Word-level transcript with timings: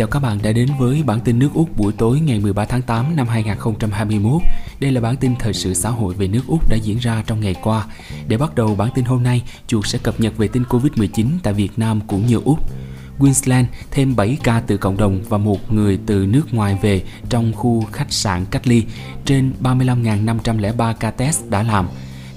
Chào 0.00 0.08
các 0.08 0.18
bạn 0.18 0.38
đã 0.42 0.52
đến 0.52 0.68
với 0.78 1.02
bản 1.02 1.20
tin 1.20 1.38
nước 1.38 1.48
Úc 1.54 1.76
buổi 1.76 1.92
tối 1.92 2.20
ngày 2.20 2.40
13 2.40 2.64
tháng 2.64 2.82
8 2.82 3.16
năm 3.16 3.28
2021. 3.28 4.42
Đây 4.80 4.92
là 4.92 5.00
bản 5.00 5.16
tin 5.16 5.36
thời 5.38 5.52
sự 5.52 5.74
xã 5.74 5.90
hội 5.90 6.14
về 6.14 6.28
nước 6.28 6.40
Úc 6.46 6.68
đã 6.68 6.76
diễn 6.76 6.98
ra 6.98 7.22
trong 7.26 7.40
ngày 7.40 7.54
qua. 7.62 7.86
Để 8.28 8.36
bắt 8.36 8.54
đầu 8.54 8.74
bản 8.74 8.90
tin 8.94 9.04
hôm 9.04 9.22
nay, 9.22 9.42
chuột 9.66 9.86
sẽ 9.86 9.98
cập 10.02 10.20
nhật 10.20 10.36
về 10.36 10.48
tin 10.48 10.62
Covid-19 10.62 11.26
tại 11.42 11.54
Việt 11.54 11.78
Nam 11.78 12.00
cũng 12.06 12.26
như 12.26 12.40
Úc. 12.44 12.58
Queensland 13.18 13.66
thêm 13.90 14.16
7 14.16 14.38
ca 14.42 14.62
từ 14.66 14.76
cộng 14.76 14.96
đồng 14.96 15.20
và 15.28 15.38
một 15.38 15.72
người 15.72 15.98
từ 16.06 16.26
nước 16.26 16.54
ngoài 16.54 16.78
về 16.82 17.02
trong 17.28 17.52
khu 17.52 17.84
khách 17.92 18.12
sạn 18.12 18.44
cách 18.50 18.66
ly. 18.66 18.84
Trên 19.24 19.52
35.503 19.62 20.94
ca 20.94 21.10
test 21.10 21.50
đã 21.50 21.62
làm. 21.62 21.88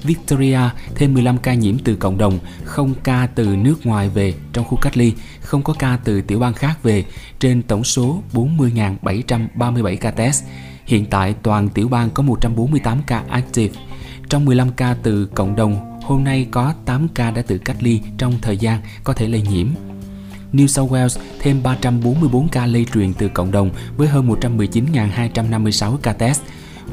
Victoria 0.03 0.59
thêm 0.95 1.13
15 1.13 1.37
ca 1.37 1.53
nhiễm 1.53 1.77
từ 1.83 1.95
cộng 1.95 2.17
đồng, 2.17 2.39
không 2.63 2.93
ca 3.03 3.27
từ 3.35 3.55
nước 3.55 3.85
ngoài 3.85 4.09
về 4.09 4.33
trong 4.53 4.65
khu 4.65 4.77
cách 4.81 4.97
ly, 4.97 5.13
không 5.41 5.63
có 5.63 5.73
ca 5.79 5.97
từ 6.03 6.21
tiểu 6.21 6.39
bang 6.39 6.53
khác 6.53 6.83
về, 6.83 7.03
trên 7.39 7.61
tổng 7.61 7.83
số 7.83 8.23
40.737 8.33 9.97
ca 9.97 10.11
test. 10.11 10.43
Hiện 10.85 11.05
tại 11.05 11.35
toàn 11.43 11.69
tiểu 11.69 11.87
bang 11.87 12.09
có 12.09 12.23
148 12.23 13.01
ca 13.07 13.23
active. 13.29 13.79
Trong 14.29 14.45
15 14.45 14.71
ca 14.71 14.95
từ 15.03 15.25
cộng 15.25 15.55
đồng, 15.55 15.99
hôm 16.01 16.23
nay 16.23 16.47
có 16.51 16.73
8 16.85 17.07
ca 17.07 17.31
đã 17.31 17.41
tự 17.41 17.57
cách 17.57 17.77
ly 17.79 18.01
trong 18.17 18.33
thời 18.41 18.57
gian 18.57 18.81
có 19.03 19.13
thể 19.13 19.27
lây 19.27 19.41
nhiễm. 19.41 19.67
New 20.53 20.67
South 20.67 20.91
Wales 20.91 21.19
thêm 21.39 21.63
344 21.63 22.47
ca 22.47 22.65
lây 22.65 22.85
truyền 22.93 23.13
từ 23.13 23.27
cộng 23.27 23.51
đồng 23.51 23.69
với 23.97 24.07
hơn 24.07 24.29
119.256 24.29 25.97
ca 25.97 26.13
test. 26.13 26.41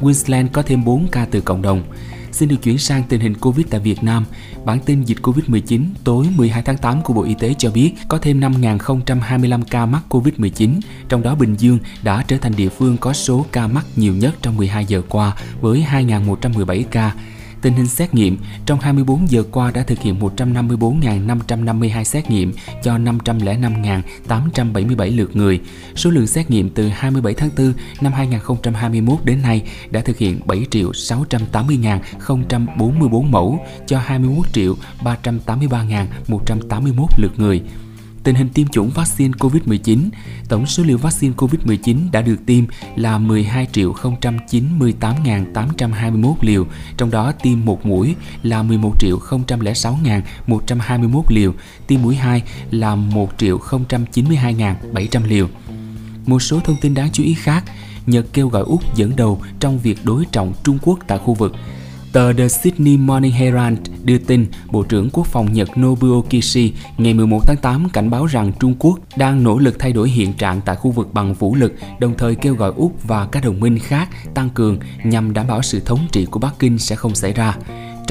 Queensland 0.01 0.51
có 0.51 0.61
thêm 0.61 0.85
4 0.85 1.07
ca 1.07 1.25
từ 1.31 1.41
cộng 1.41 1.61
đồng. 1.61 1.83
Xin 2.31 2.49
được 2.49 2.55
chuyển 2.63 2.77
sang 2.77 3.03
tình 3.09 3.21
hình 3.21 3.37
Covid 3.37 3.67
tại 3.69 3.79
Việt 3.79 4.03
Nam. 4.03 4.25
Bản 4.65 4.79
tin 4.79 5.03
dịch 5.03 5.17
Covid-19 5.21 5.81
tối 6.03 6.27
12 6.35 6.61
tháng 6.61 6.77
8 6.77 7.01
của 7.01 7.13
Bộ 7.13 7.23
Y 7.23 7.33
tế 7.33 7.53
cho 7.57 7.71
biết 7.71 7.93
có 8.07 8.17
thêm 8.17 8.39
5.025 8.39 9.61
ca 9.69 9.85
mắc 9.85 10.01
Covid-19, 10.09 10.79
trong 11.09 11.21
đó 11.21 11.35
Bình 11.35 11.55
Dương 11.55 11.79
đã 12.03 12.23
trở 12.27 12.37
thành 12.37 12.55
địa 12.55 12.69
phương 12.69 12.97
có 12.97 13.13
số 13.13 13.45
ca 13.51 13.67
mắc 13.67 13.85
nhiều 13.95 14.13
nhất 14.13 14.35
trong 14.41 14.57
12 14.57 14.85
giờ 14.85 15.01
qua 15.09 15.35
với 15.61 15.85
2.117 15.91 16.83
ca. 16.91 17.13
Tình 17.61 17.73
hình 17.73 17.87
xét 17.87 18.13
nghiệm, 18.13 18.37
trong 18.65 18.79
24 18.79 19.29
giờ 19.29 19.43
qua 19.51 19.71
đã 19.71 19.83
thực 19.83 19.99
hiện 19.99 20.19
154.552 20.19 22.03
xét 22.03 22.29
nghiệm 22.29 22.53
cho 22.83 22.97
505.877 22.97 25.17
lượt 25.17 25.35
người. 25.35 25.59
Số 25.95 26.09
lượng 26.09 26.27
xét 26.27 26.51
nghiệm 26.51 26.69
từ 26.69 26.87
27 26.87 27.33
tháng 27.33 27.49
4 27.57 27.73
năm 28.01 28.13
2021 28.13 29.19
đến 29.23 29.41
nay 29.41 29.63
đã 29.89 30.01
thực 30.01 30.17
hiện 30.17 30.39
7.680.044 30.45 33.23
mẫu 33.23 33.65
cho 33.87 34.01
21.383.181 34.07 37.05
lượt 37.17 37.31
người. 37.37 37.61
Tình 38.23 38.35
hình 38.35 38.49
tiêm 38.49 38.67
chủng 38.67 38.89
vaccine 38.89 39.33
COVID-19, 39.39 40.09
tổng 40.49 40.65
số 40.65 40.83
liều 40.83 40.97
vaccine 40.97 41.33
COVID-19 41.37 41.97
đã 42.11 42.21
được 42.21 42.37
tiêm 42.45 42.65
là 42.95 43.17
12 43.17 43.67
098.821 43.73 46.33
liều, 46.41 46.65
trong 46.97 47.11
đó 47.11 47.31
tiêm 47.31 47.65
một 47.65 47.85
mũi 47.85 48.15
là 48.43 48.63
11 48.63 48.93
006.121 48.99 51.23
liều, 51.27 51.53
tiêm 51.87 52.01
mũi 52.01 52.15
2 52.15 52.43
là 52.71 52.95
1 52.95 53.29
092.700 53.37 55.27
liều. 55.27 55.47
Một 56.25 56.39
số 56.39 56.59
thông 56.59 56.77
tin 56.81 56.93
đáng 56.93 57.09
chú 57.13 57.23
ý 57.23 57.33
khác, 57.33 57.63
Nhật 58.05 58.25
kêu 58.33 58.47
gọi 58.47 58.63
Úc 58.63 58.95
dẫn 58.95 59.15
đầu 59.15 59.41
trong 59.59 59.79
việc 59.79 59.97
đối 60.03 60.25
trọng 60.31 60.53
Trung 60.63 60.77
Quốc 60.81 60.99
tại 61.07 61.17
khu 61.17 61.33
vực. 61.33 61.55
Tờ 62.13 62.33
The 62.33 62.47
Sydney 62.47 62.97
Morning 62.97 63.31
Herald 63.31 63.77
đưa 64.03 64.17
tin 64.17 64.45
Bộ 64.71 64.83
trưởng 64.83 65.09
Quốc 65.13 65.27
phòng 65.27 65.53
Nhật 65.53 65.69
Nobuo 65.79 66.21
Kishi 66.21 66.73
ngày 66.97 67.13
11 67.13 67.39
tháng 67.47 67.57
8 67.57 67.89
cảnh 67.89 68.09
báo 68.09 68.25
rằng 68.25 68.51
Trung 68.59 68.75
Quốc 68.79 68.99
đang 69.15 69.43
nỗ 69.43 69.59
lực 69.59 69.79
thay 69.79 69.93
đổi 69.93 70.09
hiện 70.09 70.33
trạng 70.33 70.61
tại 70.65 70.75
khu 70.75 70.91
vực 70.91 71.13
bằng 71.13 71.33
vũ 71.33 71.55
lực, 71.55 71.73
đồng 71.99 72.13
thời 72.17 72.35
kêu 72.35 72.55
gọi 72.55 72.73
Úc 72.75 73.03
và 73.03 73.27
các 73.31 73.43
đồng 73.43 73.59
minh 73.59 73.79
khác 73.79 74.09
tăng 74.33 74.49
cường 74.49 74.77
nhằm 75.03 75.33
đảm 75.33 75.47
bảo 75.47 75.61
sự 75.61 75.79
thống 75.79 75.99
trị 76.11 76.25
của 76.25 76.39
Bắc 76.39 76.53
Kinh 76.59 76.77
sẽ 76.77 76.95
không 76.95 77.15
xảy 77.15 77.33
ra. 77.33 77.57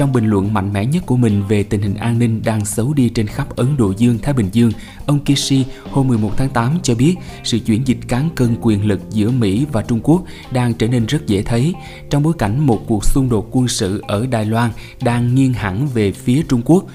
Trong 0.01 0.13
bình 0.13 0.25
luận 0.25 0.53
mạnh 0.53 0.73
mẽ 0.73 0.85
nhất 0.85 1.03
của 1.05 1.17
mình 1.17 1.43
về 1.47 1.63
tình 1.63 1.81
hình 1.81 1.95
an 1.95 2.19
ninh 2.19 2.41
đang 2.45 2.65
xấu 2.65 2.93
đi 2.93 3.09
trên 3.09 3.27
khắp 3.27 3.55
Ấn 3.55 3.77
Độ 3.77 3.93
Dương, 3.97 4.19
Thái 4.21 4.33
Bình 4.33 4.49
Dương, 4.51 4.71
ông 5.05 5.19
Kishi 5.25 5.65
hôm 5.91 6.07
11 6.07 6.31
tháng 6.37 6.49
8 6.49 6.79
cho 6.83 6.95
biết 6.95 7.15
sự 7.43 7.59
chuyển 7.59 7.87
dịch 7.87 7.97
cán 8.07 8.29
cân 8.35 8.55
quyền 8.61 8.85
lực 8.85 9.01
giữa 9.09 9.31
Mỹ 9.31 9.65
và 9.71 9.81
Trung 9.81 9.99
Quốc 10.03 10.23
đang 10.51 10.73
trở 10.73 10.87
nên 10.87 11.05
rất 11.05 11.27
dễ 11.27 11.41
thấy 11.43 11.73
trong 12.09 12.23
bối 12.23 12.33
cảnh 12.37 12.59
một 12.59 12.83
cuộc 12.87 13.05
xung 13.05 13.29
đột 13.29 13.47
quân 13.51 13.67
sự 13.67 14.03
ở 14.07 14.25
Đài 14.25 14.45
Loan 14.45 14.71
đang 15.01 15.35
nghiêng 15.35 15.53
hẳn 15.53 15.87
về 15.87 16.11
phía 16.11 16.43
Trung 16.49 16.61
Quốc. 16.65 16.85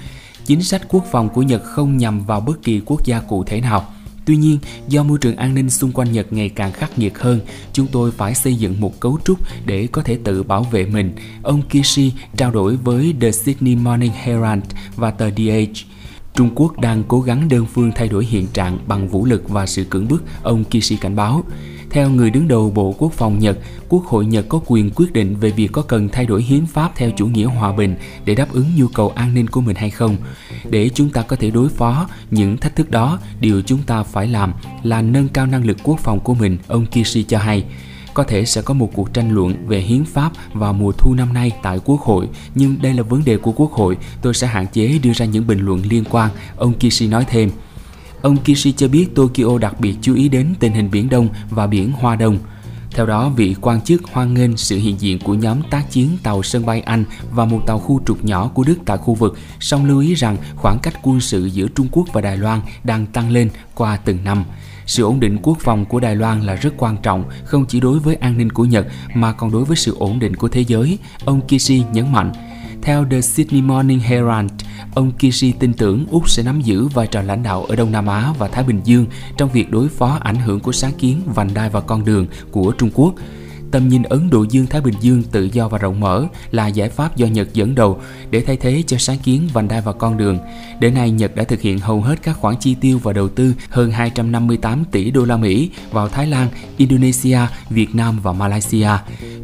Chính 0.45 0.63
sách 0.63 0.81
quốc 0.89 1.05
phòng 1.11 1.29
của 1.29 1.41
Nhật 1.41 1.63
không 1.63 1.97
nhằm 1.97 2.25
vào 2.25 2.39
bất 2.39 2.63
kỳ 2.63 2.81
quốc 2.85 3.05
gia 3.05 3.19
cụ 3.19 3.43
thể 3.43 3.61
nào– 3.61 3.85
Tuy 4.27 4.37
nhiên, 4.37 4.59
do 4.87 5.03
môi 5.03 5.17
trường 5.17 5.35
an 5.35 5.55
ninh 5.55 5.69
xung 5.69 5.91
quanh 5.91 6.11
Nhật 6.11 6.33
ngày 6.33 6.49
càng 6.49 6.71
khắc 6.71 6.99
nghiệt 6.99 7.19
hơn, 7.19 7.39
chúng 7.73 7.87
tôi 7.87 8.11
phải 8.11 8.35
xây 8.35 8.55
dựng 8.55 8.81
một 8.81 8.99
cấu 8.99 9.19
trúc 9.25 9.39
để 9.65 9.87
có 9.91 10.01
thể 10.01 10.17
tự 10.23 10.43
bảo 10.43 10.63
vệ 10.63 10.85
mình. 10.85 11.11
Ông 11.43 11.61
Kishi 11.61 12.11
trao 12.37 12.51
đổi 12.51 12.75
với 12.75 13.13
The 13.21 13.31
Sydney 13.31 13.75
Morning 13.75 14.11
Herald 14.11 14.63
và 14.95 15.11
tờ 15.11 15.29
The 15.29 15.49
Age. 15.49 15.83
Trung 16.33 16.49
Quốc 16.55 16.79
đang 16.79 17.03
cố 17.07 17.21
gắng 17.21 17.49
đơn 17.49 17.65
phương 17.73 17.91
thay 17.95 18.07
đổi 18.07 18.25
hiện 18.25 18.47
trạng 18.53 18.77
bằng 18.87 19.07
vũ 19.07 19.25
lực 19.25 19.49
và 19.49 19.65
sự 19.65 19.83
cưỡng 19.83 20.07
bức, 20.07 20.23
ông 20.43 20.63
Kishi 20.63 20.97
cảnh 20.97 21.15
báo. 21.15 21.43
Theo 21.89 22.09
người 22.09 22.29
đứng 22.29 22.47
đầu 22.47 22.71
Bộ 22.71 22.95
Quốc 22.97 23.13
phòng 23.13 23.39
Nhật, 23.39 23.57
Quốc 23.89 24.05
hội 24.05 24.25
Nhật 24.25 24.45
có 24.49 24.59
quyền 24.65 24.89
quyết 24.95 25.13
định 25.13 25.35
về 25.35 25.49
việc 25.49 25.71
có 25.71 25.81
cần 25.81 26.09
thay 26.09 26.25
đổi 26.25 26.43
hiến 26.43 26.65
pháp 26.65 26.91
theo 26.95 27.11
chủ 27.17 27.27
nghĩa 27.27 27.45
hòa 27.45 27.71
bình 27.71 27.95
để 28.25 28.35
đáp 28.35 28.47
ứng 28.51 28.65
nhu 28.75 28.87
cầu 28.87 29.09
an 29.09 29.33
ninh 29.33 29.47
của 29.47 29.61
mình 29.61 29.75
hay 29.75 29.89
không. 29.89 30.17
Để 30.69 30.89
chúng 30.93 31.09
ta 31.09 31.21
có 31.21 31.35
thể 31.35 31.49
đối 31.49 31.69
phó 31.69 32.09
những 32.31 32.57
thách 32.57 32.75
thức 32.75 32.91
đó, 32.91 33.19
điều 33.39 33.61
chúng 33.61 33.81
ta 33.81 34.03
phải 34.03 34.27
làm 34.27 34.53
là 34.83 35.01
nâng 35.01 35.27
cao 35.27 35.45
năng 35.45 35.65
lực 35.65 35.77
quốc 35.83 35.99
phòng 35.99 36.19
của 36.19 36.33
mình, 36.33 36.57
ông 36.67 36.85
Kishi 36.85 37.23
cho 37.23 37.37
hay. 37.37 37.63
Có 38.13 38.23
thể 38.23 38.45
sẽ 38.45 38.61
có 38.61 38.73
một 38.73 38.91
cuộc 38.93 39.13
tranh 39.13 39.31
luận 39.31 39.67
về 39.67 39.79
hiến 39.79 40.05
pháp 40.05 40.31
vào 40.53 40.73
mùa 40.73 40.91
thu 40.91 41.13
năm 41.13 41.33
nay 41.33 41.51
tại 41.63 41.79
Quốc 41.85 42.01
hội, 42.01 42.27
nhưng 42.55 42.75
đây 42.81 42.93
là 42.93 43.03
vấn 43.03 43.25
đề 43.25 43.37
của 43.37 43.51
Quốc 43.51 43.71
hội, 43.71 43.97
tôi 44.21 44.33
sẽ 44.33 44.47
hạn 44.47 44.67
chế 44.73 44.99
đưa 45.03 45.13
ra 45.13 45.25
những 45.25 45.47
bình 45.47 45.59
luận 45.59 45.81
liên 45.89 46.03
quan, 46.09 46.29
ông 46.55 46.73
Kishi 46.73 47.07
nói 47.07 47.25
thêm. 47.29 47.49
Ông 48.21 48.37
Kishi 48.37 48.71
cho 48.71 48.87
biết 48.87 49.15
Tokyo 49.15 49.57
đặc 49.61 49.79
biệt 49.79 49.95
chú 50.01 50.15
ý 50.15 50.29
đến 50.29 50.53
tình 50.59 50.73
hình 50.73 50.91
Biển 50.91 51.09
Đông 51.09 51.29
và 51.49 51.67
Biển 51.67 51.91
Hoa 51.91 52.15
Đông. 52.15 52.37
Theo 52.91 53.05
đó, 53.05 53.29
vị 53.29 53.55
quan 53.61 53.81
chức 53.81 54.01
hoan 54.11 54.33
nghênh 54.33 54.57
sự 54.57 54.77
hiện 54.77 54.99
diện 54.99 55.19
của 55.19 55.33
nhóm 55.33 55.61
tác 55.69 55.91
chiến 55.91 56.17
tàu 56.23 56.43
sân 56.43 56.65
bay 56.65 56.81
Anh 56.81 57.03
và 57.31 57.45
một 57.45 57.63
tàu 57.67 57.79
khu 57.79 58.01
trục 58.05 58.25
nhỏ 58.25 58.47
của 58.47 58.63
Đức 58.63 58.77
tại 58.85 58.97
khu 58.97 59.13
vực, 59.13 59.37
song 59.59 59.85
lưu 59.85 59.99
ý 59.99 60.13
rằng 60.13 60.37
khoảng 60.55 60.79
cách 60.79 60.93
quân 61.03 61.19
sự 61.19 61.45
giữa 61.45 61.67
Trung 61.67 61.87
Quốc 61.91 62.07
và 62.13 62.21
Đài 62.21 62.37
Loan 62.37 62.61
đang 62.83 63.05
tăng 63.05 63.31
lên 63.31 63.49
qua 63.75 63.97
từng 63.97 64.23
năm. 64.23 64.43
Sự 64.85 65.03
ổn 65.03 65.19
định 65.19 65.37
quốc 65.43 65.57
phòng 65.61 65.85
của 65.85 65.99
Đài 65.99 66.15
Loan 66.15 66.41
là 66.41 66.55
rất 66.55 66.73
quan 66.77 66.97
trọng, 67.03 67.23
không 67.43 67.65
chỉ 67.65 67.79
đối 67.79 67.99
với 67.99 68.15
an 68.15 68.37
ninh 68.37 68.49
của 68.49 68.65
Nhật 68.65 68.87
mà 69.13 69.31
còn 69.33 69.51
đối 69.51 69.65
với 69.65 69.77
sự 69.77 69.95
ổn 69.99 70.19
định 70.19 70.35
của 70.35 70.47
thế 70.47 70.61
giới, 70.61 70.97
ông 71.25 71.41
Kishi 71.41 71.83
nhấn 71.93 72.11
mạnh. 72.11 72.31
Theo 72.87 73.05
The 73.11 73.21
Sydney 73.21 73.61
Morning 73.61 73.99
Herald, 73.99 74.51
ông 74.95 75.11
Kishi 75.11 75.51
tin 75.51 75.73
tưởng 75.73 76.05
Úc 76.11 76.29
sẽ 76.29 76.43
nắm 76.43 76.61
giữ 76.61 76.87
vai 76.87 77.07
trò 77.07 77.21
lãnh 77.21 77.43
đạo 77.43 77.63
ở 77.63 77.75
Đông 77.75 77.91
Nam 77.91 78.07
Á 78.07 78.33
và 78.37 78.47
Thái 78.47 78.63
Bình 78.63 78.81
Dương 78.83 79.05
trong 79.37 79.49
việc 79.49 79.71
đối 79.71 79.89
phó 79.89 80.17
ảnh 80.21 80.35
hưởng 80.35 80.59
của 80.59 80.71
sáng 80.71 80.93
kiến 80.93 81.21
vành 81.25 81.53
đai 81.53 81.69
và 81.69 81.81
con 81.81 82.05
đường 82.05 82.27
của 82.51 82.71
Trung 82.77 82.89
Quốc 82.93 83.13
tầm 83.71 83.87
nhìn 83.87 84.03
Ấn 84.03 84.29
Độ 84.29 84.43
Dương-Thái 84.49 84.81
Bình 84.81 84.93
Dương 85.01 85.23
tự 85.23 85.49
do 85.53 85.67
và 85.67 85.77
rộng 85.77 85.99
mở 85.99 86.25
là 86.51 86.67
giải 86.67 86.89
pháp 86.89 87.15
do 87.15 87.27
Nhật 87.27 87.53
dẫn 87.53 87.75
đầu 87.75 88.01
để 88.29 88.41
thay 88.41 88.57
thế 88.57 88.83
cho 88.87 88.97
sáng 88.97 89.19
kiến 89.19 89.49
vành 89.53 89.67
đai 89.67 89.81
và 89.81 89.91
con 89.91 90.17
đường. 90.17 90.39
Đến 90.79 90.93
nay, 90.93 91.11
Nhật 91.11 91.35
đã 91.35 91.43
thực 91.43 91.61
hiện 91.61 91.79
hầu 91.79 92.01
hết 92.01 92.23
các 92.23 92.37
khoản 92.37 92.55
chi 92.59 92.75
tiêu 92.81 92.99
và 93.03 93.13
đầu 93.13 93.29
tư 93.29 93.53
hơn 93.69 93.91
258 93.91 94.85
tỷ 94.91 95.11
đô 95.11 95.25
la 95.25 95.37
Mỹ 95.37 95.69
vào 95.91 96.09
Thái 96.09 96.27
Lan, 96.27 96.47
Indonesia, 96.77 97.39
Việt 97.69 97.95
Nam 97.95 98.19
và 98.23 98.33
Malaysia. 98.33 98.89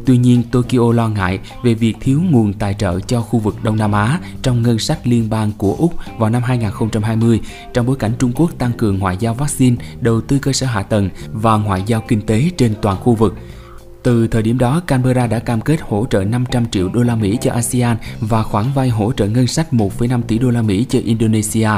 Tuy 0.06 0.18
nhiên, 0.18 0.42
Tokyo 0.50 0.92
lo 0.92 1.08
ngại 1.08 1.38
về 1.62 1.74
việc 1.74 1.96
thiếu 2.00 2.22
nguồn 2.30 2.52
tài 2.52 2.74
trợ 2.74 3.00
cho 3.00 3.20
khu 3.20 3.38
vực 3.38 3.56
Đông 3.62 3.76
Nam 3.76 3.92
Á 3.92 4.20
trong 4.42 4.62
ngân 4.62 4.78
sách 4.78 5.06
liên 5.06 5.30
bang 5.30 5.52
của 5.58 5.76
Úc 5.78 5.94
vào 6.18 6.30
năm 6.30 6.42
2020 6.42 7.40
trong 7.72 7.86
bối 7.86 7.96
cảnh 7.96 8.12
Trung 8.18 8.32
Quốc 8.34 8.50
tăng 8.58 8.72
cường 8.72 8.98
ngoại 8.98 9.16
giao 9.20 9.34
vaccine, 9.34 9.76
đầu 10.00 10.20
tư 10.20 10.38
cơ 10.38 10.52
sở 10.52 10.66
hạ 10.66 10.82
tầng 10.82 11.10
và 11.32 11.56
ngoại 11.56 11.82
giao 11.86 12.04
kinh 12.08 12.20
tế 12.20 12.50
trên 12.56 12.74
toàn 12.82 12.96
khu 12.96 13.14
vực. 13.14 13.34
Từ 14.04 14.26
thời 14.26 14.42
điểm 14.42 14.58
đó, 14.58 14.80
Canberra 14.86 15.26
đã 15.26 15.38
cam 15.38 15.60
kết 15.60 15.80
hỗ 15.80 16.06
trợ 16.10 16.24
500 16.24 16.66
triệu 16.70 16.88
đô 16.88 17.02
la 17.02 17.14
Mỹ 17.14 17.38
cho 17.40 17.52
ASEAN 17.52 17.96
và 18.20 18.42
khoản 18.42 18.66
vay 18.74 18.88
hỗ 18.88 19.12
trợ 19.12 19.26
ngân 19.26 19.46
sách 19.46 19.66
1,5 19.70 20.22
tỷ 20.22 20.38
đô 20.38 20.50
la 20.50 20.62
Mỹ 20.62 20.86
cho 20.88 20.98
Indonesia. 21.04 21.68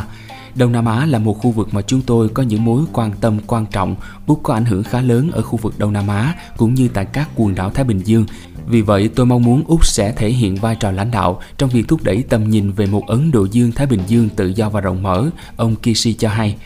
Đông 0.56 0.72
Nam 0.72 0.84
Á 0.86 1.06
là 1.06 1.18
một 1.18 1.38
khu 1.38 1.50
vực 1.50 1.74
mà 1.74 1.82
chúng 1.82 2.02
tôi 2.02 2.28
có 2.28 2.42
những 2.42 2.64
mối 2.64 2.82
quan 2.92 3.12
tâm 3.20 3.38
quan 3.46 3.66
trọng. 3.66 3.96
Úc 4.26 4.40
có 4.42 4.54
ảnh 4.54 4.64
hưởng 4.64 4.82
khá 4.82 5.00
lớn 5.00 5.30
ở 5.32 5.42
khu 5.42 5.58
vực 5.62 5.78
Đông 5.78 5.92
Nam 5.92 6.08
Á 6.08 6.34
cũng 6.56 6.74
như 6.74 6.88
tại 6.88 7.04
các 7.04 7.28
quần 7.36 7.54
đảo 7.54 7.70
Thái 7.70 7.84
Bình 7.84 8.00
Dương. 8.04 8.26
Vì 8.66 8.80
vậy, 8.80 9.08
tôi 9.08 9.26
mong 9.26 9.42
muốn 9.42 9.64
Úc 9.66 9.86
sẽ 9.86 10.12
thể 10.12 10.30
hiện 10.30 10.56
vai 10.56 10.76
trò 10.76 10.90
lãnh 10.90 11.10
đạo 11.10 11.40
trong 11.58 11.70
việc 11.70 11.88
thúc 11.88 12.00
đẩy 12.04 12.22
tầm 12.22 12.50
nhìn 12.50 12.72
về 12.72 12.86
một 12.86 13.06
Ấn 13.06 13.30
Độ 13.30 13.44
Dương-Thái 13.44 13.86
Bình 13.86 14.00
Dương 14.06 14.28
tự 14.28 14.46
do 14.46 14.70
và 14.70 14.80
rộng 14.80 15.02
mở, 15.02 15.30
ông 15.56 15.76
Kishi 15.76 16.14
cho 16.14 16.28
hay. 16.28 16.56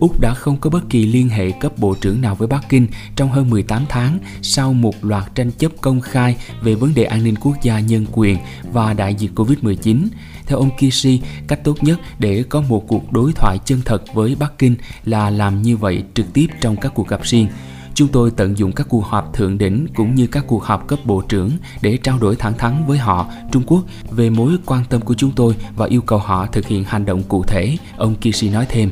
Úc 0.00 0.20
đã 0.20 0.34
không 0.34 0.56
có 0.56 0.70
bất 0.70 0.90
kỳ 0.90 1.06
liên 1.06 1.28
hệ 1.28 1.50
cấp 1.50 1.78
bộ 1.78 1.94
trưởng 2.00 2.20
nào 2.20 2.34
với 2.34 2.48
Bắc 2.48 2.68
Kinh 2.68 2.86
trong 3.16 3.30
hơn 3.30 3.50
18 3.50 3.84
tháng 3.88 4.18
sau 4.42 4.72
một 4.72 5.04
loạt 5.04 5.34
tranh 5.34 5.50
chấp 5.50 5.72
công 5.80 6.00
khai 6.00 6.36
về 6.62 6.74
vấn 6.74 6.94
đề 6.94 7.04
an 7.04 7.24
ninh 7.24 7.36
quốc 7.40 7.54
gia 7.62 7.80
nhân 7.80 8.06
quyền 8.12 8.38
và 8.72 8.92
đại 8.92 9.14
dịch 9.14 9.30
Covid-19. 9.34 10.06
Theo 10.46 10.58
ông 10.58 10.70
Kishi, 10.76 11.20
cách 11.46 11.64
tốt 11.64 11.76
nhất 11.82 12.00
để 12.18 12.44
có 12.48 12.60
một 12.60 12.84
cuộc 12.88 13.12
đối 13.12 13.32
thoại 13.38 13.58
chân 13.64 13.80
thật 13.84 14.02
với 14.14 14.36
Bắc 14.38 14.58
Kinh 14.58 14.76
là 15.04 15.30
làm 15.30 15.62
như 15.62 15.76
vậy 15.76 16.02
trực 16.14 16.32
tiếp 16.32 16.46
trong 16.60 16.76
các 16.76 16.92
cuộc 16.94 17.08
gặp 17.08 17.20
riêng. 17.22 17.48
Chúng 17.94 18.08
tôi 18.08 18.30
tận 18.30 18.58
dụng 18.58 18.72
các 18.72 18.86
cuộc 18.88 19.04
họp 19.04 19.34
thượng 19.34 19.58
đỉnh 19.58 19.86
cũng 19.94 20.14
như 20.14 20.26
các 20.26 20.44
cuộc 20.46 20.64
họp 20.64 20.86
cấp 20.86 20.98
bộ 21.04 21.22
trưởng 21.28 21.50
để 21.82 21.96
trao 21.96 22.18
đổi 22.18 22.36
thẳng 22.36 22.58
thắn 22.58 22.86
với 22.86 22.98
họ, 22.98 23.26
Trung 23.52 23.62
Quốc, 23.66 23.84
về 24.10 24.30
mối 24.30 24.56
quan 24.66 24.84
tâm 24.88 25.00
của 25.00 25.14
chúng 25.14 25.30
tôi 25.30 25.54
và 25.76 25.86
yêu 25.86 26.00
cầu 26.00 26.18
họ 26.18 26.46
thực 26.46 26.66
hiện 26.66 26.84
hành 26.84 27.04
động 27.04 27.22
cụ 27.22 27.44
thể, 27.44 27.76
ông 27.96 28.14
Kishi 28.14 28.48
nói 28.48 28.66
thêm. 28.68 28.90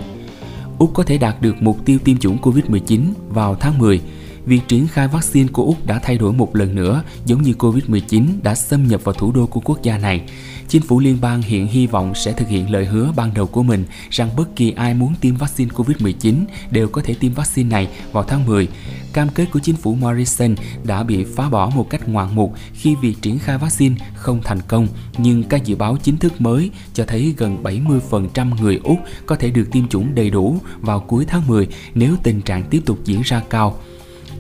Úc 0.79 0.91
có 0.95 1.03
thể 1.03 1.19
đạt 1.19 1.41
được 1.41 1.57
mục 1.61 1.85
tiêu 1.85 1.99
tiêm 2.05 2.19
chủng 2.19 2.39
COVID-19 2.43 3.01
vào 3.29 3.55
tháng 3.55 3.79
10. 3.79 4.01
Việc 4.47 4.61
triển 4.69 4.87
khai 4.87 5.09
vaccine 5.09 5.49
của 5.53 5.63
Úc 5.63 5.87
đã 5.87 5.99
thay 5.99 6.19
đổi 6.19 6.33
một 6.33 6.57
lần 6.57 6.75
nữa, 6.75 7.03
giống 7.25 7.43
như 7.43 7.53
COVID-19 7.53 8.27
đã 8.43 8.55
xâm 8.55 8.89
nhập 8.89 9.05
vào 9.05 9.13
thủ 9.13 9.33
đô 9.33 9.47
của 9.47 9.61
quốc 9.61 9.83
gia 9.83 9.99
này. 9.99 10.23
Chính 10.69 10.83
phủ 10.83 11.01
liên 11.01 11.19
bang 11.21 11.43
hiện 11.43 11.67
hy 11.67 11.87
vọng 11.87 12.15
sẽ 12.15 12.33
thực 12.33 12.49
hiện 12.49 12.71
lời 12.71 12.85
hứa 12.85 13.13
ban 13.17 13.35
đầu 13.35 13.47
của 13.47 13.63
mình 13.63 13.85
rằng 14.11 14.31
bất 14.37 14.57
kỳ 14.57 14.71
ai 14.71 14.95
muốn 14.95 15.15
tiêm 15.21 15.37
vaccine 15.37 15.71
COVID-19 15.71 16.35
đều 16.71 16.89
có 16.89 17.03
thể 17.05 17.15
tiêm 17.15 17.33
vaccine 17.33 17.71
này 17.71 17.89
vào 18.13 18.25
tháng 18.25 18.47
10. 18.47 18.69
Cam 19.13 19.29
kết 19.29 19.47
của 19.53 19.59
chính 19.59 19.77
phủ 19.77 19.95
Morrison 19.95 20.55
đã 20.85 21.03
bị 21.03 21.25
phá 21.37 21.49
bỏ 21.49 21.71
một 21.75 21.91
cách 21.91 22.09
ngoạn 22.09 22.35
mục 22.35 22.55
khi 22.73 22.95
việc 22.95 23.15
triển 23.23 23.39
khai 23.39 23.59
vaccine 23.59 23.95
không 24.15 24.41
thành 24.45 24.61
công, 24.69 24.89
nhưng 25.19 25.43
các 25.43 25.65
dự 25.65 25.77
báo 25.77 25.97
chính 26.03 26.17
thức 26.17 26.41
mới 26.41 26.71
cho 26.95 27.05
thấy 27.07 27.35
gần 27.37 27.63
70% 27.63 28.57
người 28.61 28.81
Úc 28.85 28.99
có 29.27 29.37
thể 29.37 29.51
được 29.51 29.69
tiêm 29.73 29.89
chủng 29.89 30.15
đầy 30.15 30.31
đủ 30.31 30.59
vào 30.81 31.01
cuối 31.01 31.25
tháng 31.29 31.47
10 31.47 31.69
nếu 31.95 32.17
tình 32.23 32.43
trạng 32.43 32.63
tiếp 32.71 32.83
tục 32.87 32.99
diễn 33.05 33.23
ra 33.23 33.43
cao. 33.51 33.79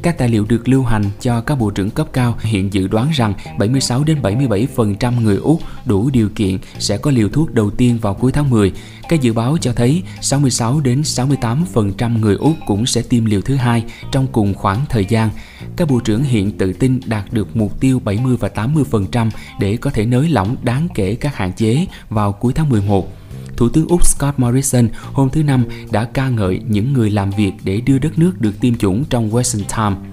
Các 0.06 0.18
tài 0.18 0.28
liệu 0.28 0.44
được 0.48 0.68
lưu 0.68 0.82
hành 0.82 1.04
cho 1.20 1.40
các 1.40 1.54
bộ 1.54 1.70
trưởng 1.70 1.90
cấp 1.90 2.06
cao 2.12 2.34
hiện 2.40 2.72
dự 2.72 2.86
đoán 2.86 3.10
rằng 3.14 3.34
76 3.58 4.04
đến 4.04 4.22
77% 4.22 5.20
người 5.20 5.36
Úc 5.36 5.60
đủ 5.84 6.10
điều 6.10 6.28
kiện 6.28 6.58
sẽ 6.78 6.98
có 6.98 7.10
liều 7.10 7.28
thuốc 7.28 7.54
đầu 7.54 7.70
tiên 7.70 7.98
vào 8.02 8.14
cuối 8.14 8.32
tháng 8.32 8.50
10. 8.50 8.72
Các 9.08 9.20
dự 9.20 9.32
báo 9.32 9.56
cho 9.60 9.72
thấy 9.72 10.02
66 10.20 10.80
đến 10.80 11.00
68% 11.00 12.18
người 12.18 12.34
Úc 12.34 12.56
cũng 12.66 12.86
sẽ 12.86 13.02
tiêm 13.02 13.24
liều 13.24 13.40
thứ 13.40 13.54
hai 13.54 13.84
trong 14.12 14.26
cùng 14.32 14.54
khoảng 14.54 14.84
thời 14.88 15.04
gian. 15.04 15.30
Các 15.76 15.88
bộ 15.90 16.00
trưởng 16.00 16.22
hiện 16.22 16.58
tự 16.58 16.72
tin 16.72 17.00
đạt 17.06 17.32
được 17.32 17.56
mục 17.56 17.80
tiêu 17.80 18.00
70 18.04 18.36
và 18.36 18.48
80% 18.54 19.30
để 19.60 19.76
có 19.76 19.90
thể 19.90 20.06
nới 20.06 20.28
lỏng 20.28 20.56
đáng 20.62 20.88
kể 20.94 21.14
các 21.14 21.36
hạn 21.36 21.52
chế 21.52 21.86
vào 22.08 22.32
cuối 22.32 22.52
tháng 22.52 22.68
11. 22.68 23.25
Thủ 23.56 23.68
tướng 23.68 23.88
Úc 23.88 24.06
Scott 24.06 24.38
Morrison 24.38 24.88
hôm 25.12 25.30
thứ 25.30 25.42
Năm 25.42 25.64
đã 25.90 26.04
ca 26.04 26.28
ngợi 26.28 26.60
những 26.68 26.92
người 26.92 27.10
làm 27.10 27.30
việc 27.30 27.52
để 27.64 27.80
đưa 27.80 27.98
đất 27.98 28.18
nước 28.18 28.32
được 28.40 28.60
tiêm 28.60 28.74
chủng 28.74 29.04
trong 29.04 29.30
Western 29.30 29.62
Time. 29.76 30.08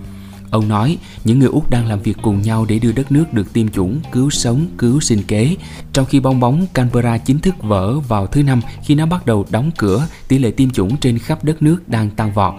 Ông 0.52 0.68
nói, 0.68 0.98
những 1.24 1.40
người 1.40 1.50
Úc 1.50 1.70
đang 1.70 1.88
làm 1.88 2.02
việc 2.02 2.18
cùng 2.22 2.42
nhau 2.42 2.66
để 2.70 2.80
đưa 2.80 2.92
đất 2.92 3.12
nước 3.12 3.34
được 3.34 3.54
tiêm 3.54 3.70
chủng, 3.70 4.00
cứu 4.12 4.30
sống, 4.30 4.66
cứu 4.78 5.00
sinh 5.00 5.24
kế. 5.24 5.56
Trong 5.94 6.06
khi 6.06 6.20
bong 6.20 6.40
bóng 6.40 6.68
Canberra 6.74 7.18
chính 7.18 7.40
thức 7.40 7.56
vỡ 7.62 8.00
vào 8.00 8.28
thứ 8.28 8.44
năm 8.44 8.62
khi 8.84 8.96
nó 8.96 9.06
bắt 9.06 9.26
đầu 9.26 9.46
đóng 9.50 9.72
cửa, 9.78 10.08
tỷ 10.28 10.38
lệ 10.40 10.52
tiêm 10.52 10.70
chủng 10.70 10.98
trên 10.98 11.20
khắp 11.20 11.44
đất 11.44 11.62
nước 11.62 11.90
đang 11.90 12.10
tăng 12.10 12.34
vọt 12.34 12.54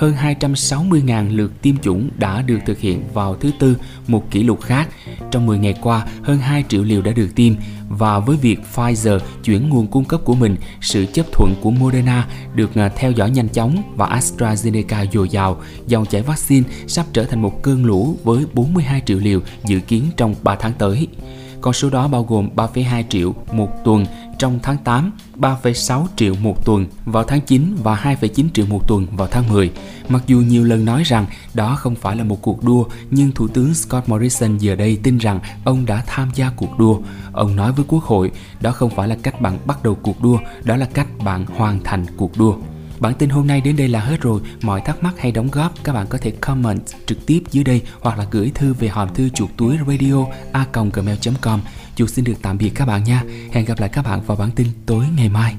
hơn 0.00 0.14
260.000 0.40 1.36
lượt 1.36 1.62
tiêm 1.62 1.76
chủng 1.76 2.10
đã 2.18 2.42
được 2.42 2.58
thực 2.66 2.78
hiện 2.78 3.02
vào 3.14 3.34
thứ 3.34 3.50
Tư, 3.58 3.76
một 4.06 4.30
kỷ 4.30 4.42
lục 4.42 4.62
khác. 4.62 4.88
Trong 5.30 5.46
10 5.46 5.58
ngày 5.58 5.74
qua, 5.82 6.06
hơn 6.22 6.38
2 6.38 6.64
triệu 6.68 6.82
liều 6.82 7.02
đã 7.02 7.12
được 7.12 7.28
tiêm 7.34 7.54
và 7.88 8.18
với 8.18 8.36
việc 8.36 8.60
Pfizer 8.74 9.18
chuyển 9.44 9.68
nguồn 9.68 9.86
cung 9.86 10.04
cấp 10.04 10.20
của 10.24 10.34
mình, 10.34 10.56
sự 10.80 11.06
chấp 11.12 11.26
thuận 11.32 11.54
của 11.60 11.70
Moderna 11.70 12.28
được 12.54 12.74
à, 12.74 12.88
theo 12.96 13.10
dõi 13.10 13.30
nhanh 13.30 13.48
chóng 13.48 13.82
và 13.96 14.20
AstraZeneca 14.20 15.06
dồi 15.12 15.28
dào, 15.28 15.60
dòng 15.86 16.06
chảy 16.06 16.22
vaccine 16.22 16.68
sắp 16.86 17.06
trở 17.12 17.24
thành 17.24 17.42
một 17.42 17.62
cơn 17.62 17.84
lũ 17.84 18.16
với 18.24 18.44
42 18.52 19.02
triệu 19.06 19.18
liều 19.18 19.40
dự 19.64 19.80
kiến 19.80 20.04
trong 20.16 20.34
3 20.42 20.54
tháng 20.54 20.72
tới. 20.78 21.08
Con 21.60 21.74
số 21.74 21.90
đó 21.90 22.08
bao 22.08 22.24
gồm 22.24 22.48
3,2 22.56 23.02
triệu 23.08 23.34
một 23.52 23.84
tuần 23.84 24.06
trong 24.40 24.58
tháng 24.62 24.76
8, 24.84 25.12
3,6 25.36 26.06
triệu 26.16 26.34
một 26.34 26.64
tuần 26.66 26.86
vào 27.04 27.24
tháng 27.24 27.40
9 27.40 27.76
và 27.82 27.96
2,9 27.96 28.44
triệu 28.54 28.66
một 28.66 28.88
tuần 28.88 29.06
vào 29.16 29.28
tháng 29.30 29.48
10. 29.48 29.70
Mặc 30.08 30.22
dù 30.26 30.38
nhiều 30.38 30.64
lần 30.64 30.84
nói 30.84 31.02
rằng 31.02 31.26
đó 31.54 31.76
không 31.76 31.94
phải 31.94 32.16
là 32.16 32.24
một 32.24 32.42
cuộc 32.42 32.64
đua, 32.64 32.84
nhưng 33.10 33.32
Thủ 33.32 33.48
tướng 33.48 33.74
Scott 33.74 34.08
Morrison 34.08 34.58
giờ 34.58 34.74
đây 34.74 34.98
tin 35.02 35.18
rằng 35.18 35.40
ông 35.64 35.86
đã 35.86 36.02
tham 36.06 36.30
gia 36.34 36.50
cuộc 36.50 36.78
đua. 36.78 37.00
Ông 37.32 37.56
nói 37.56 37.72
với 37.72 37.84
Quốc 37.88 38.04
hội, 38.04 38.30
đó 38.60 38.72
không 38.72 38.90
phải 38.90 39.08
là 39.08 39.16
cách 39.22 39.40
bạn 39.40 39.58
bắt 39.64 39.82
đầu 39.82 39.94
cuộc 39.94 40.22
đua, 40.22 40.38
đó 40.64 40.76
là 40.76 40.86
cách 40.94 41.08
bạn 41.24 41.46
hoàn 41.46 41.80
thành 41.84 42.06
cuộc 42.16 42.38
đua. 42.38 42.56
Bản 43.00 43.14
tin 43.14 43.30
hôm 43.30 43.46
nay 43.46 43.60
đến 43.60 43.76
đây 43.76 43.88
là 43.88 44.00
hết 44.00 44.20
rồi. 44.20 44.40
Mọi 44.62 44.80
thắc 44.80 45.02
mắc 45.02 45.14
hay 45.18 45.32
đóng 45.32 45.48
góp 45.52 45.84
các 45.84 45.92
bạn 45.92 46.06
có 46.06 46.18
thể 46.18 46.30
comment 46.30 46.80
trực 47.06 47.26
tiếp 47.26 47.42
dưới 47.50 47.64
đây 47.64 47.82
hoặc 48.00 48.18
là 48.18 48.26
gửi 48.30 48.52
thư 48.54 48.74
về 48.74 48.88
hòm 48.88 49.14
thư 49.14 49.28
chuột 49.28 49.50
túi 49.56 49.76
radio 49.88 50.26
a 50.52 50.66
gmail.com 50.72 51.60
dù 52.00 52.06
xin 52.06 52.24
được 52.24 52.34
tạm 52.42 52.58
biệt 52.58 52.70
các 52.74 52.84
bạn 52.84 53.04
nha. 53.04 53.22
Hẹn 53.52 53.64
gặp 53.64 53.80
lại 53.80 53.88
các 53.92 54.02
bạn 54.02 54.20
vào 54.26 54.36
bản 54.36 54.50
tin 54.50 54.66
tối 54.86 55.04
ngày 55.16 55.28
mai. 55.28 55.54